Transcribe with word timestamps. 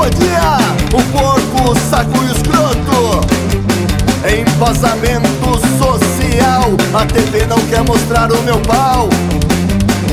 Homofobia, 0.00 0.58
o 0.92 1.02
porco, 1.12 1.70
o 1.70 1.90
saco 1.90 2.24
e 2.24 2.32
escroto. 2.32 3.20
Embasamento 4.26 5.60
social, 5.78 6.72
a 6.92 7.06
TV 7.06 7.46
não 7.46 7.58
quer 7.68 7.82
mostrar 7.84 8.32
o 8.32 8.42
meu 8.42 8.58
pau. 8.60 9.08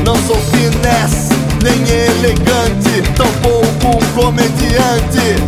Não 0.05 0.15
sou 0.27 0.37
finesse, 0.51 1.33
nem 1.63 1.81
elegante, 1.89 3.01
tampouco 3.15 4.05
comediante. 4.13 5.41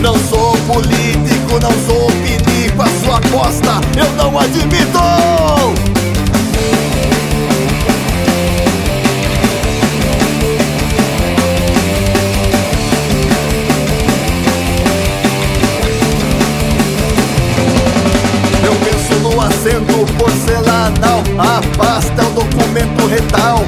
Não 0.00 0.14
sou 0.28 0.56
político, 0.66 1.60
não 1.60 1.72
sou 1.86 2.10
pinico, 2.22 2.82
a 2.82 2.88
sua 3.04 3.18
aposta 3.18 3.80
eu 3.96 4.10
não 4.16 4.38
admito 4.38 5.97
acento 19.58 20.06
porcelanal 20.16 21.22
é 22.16 22.22
o 22.22 22.30
documento 22.30 23.06
retal. 23.06 23.64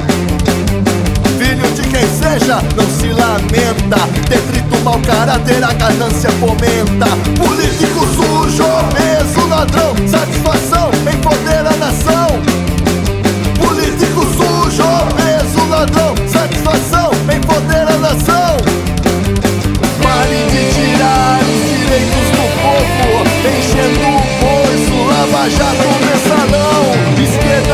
Filho 1.37 1.69
de 1.71 1.81
quem 1.81 2.07
seja, 2.07 2.61
não 2.77 2.87
se 2.87 3.07
lamenta. 3.11 3.97
Detrito, 4.29 4.77
mau 4.83 4.99
caráter, 5.01 5.61
a 5.61 5.73
ganância 5.73 6.29
fomenta. 6.31 7.07
Político 7.37 8.05
sujo, 8.07 8.63
obeso, 8.63 9.47
ladrão 9.49 9.95
Satisfação, 10.07 10.70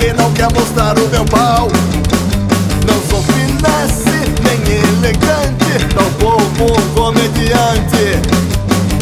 Quem 0.00 0.14
não 0.14 0.32
quer 0.32 0.50
mostrar 0.54 0.98
o 0.98 1.06
meu 1.08 1.24
pau. 1.26 1.68
Não 2.86 3.00
sou 3.10 3.22
finesse, 3.22 4.32
nem 4.42 4.58
elegante, 4.78 5.86
tampouco 5.94 6.64
um 6.64 6.94
comediante. 6.94 8.18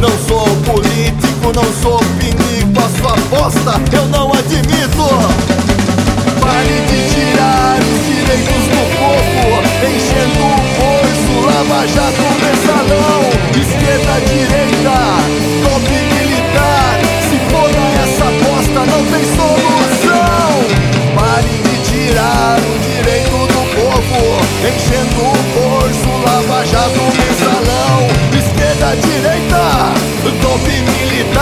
Não 0.02 0.10
sou 0.26 0.44
político, 0.66 1.52
não 1.54 1.72
sou 1.80 2.00
pinico, 2.18 2.80
a 2.80 2.88
sua 3.00 3.14
aposta 3.14 3.80
eu 3.92 4.06
não 4.06 4.32
admito. 4.32 5.08
Pare 6.40 6.80
de 6.88 6.98
tirar 7.14 7.78
os 7.78 8.00
direitos 8.04 8.64
do 8.66 8.82
povo, 8.98 9.62
enchendo 9.86 10.42
o 10.42 10.58
bolso, 10.78 11.34
lava 11.46 11.86
jato, 11.86 12.26
mensalão, 12.42 13.22
esquerda 13.54 14.14
de 14.26 14.47
Enchendo 24.60 25.22
o 25.22 25.36
bolso, 25.54 26.08
lava 26.26 26.66
jato, 26.66 27.00
mensalão 27.16 28.08
Esquerda, 28.36 28.96
direita, 28.96 29.94
golpe 30.42 30.82
militar. 30.82 31.37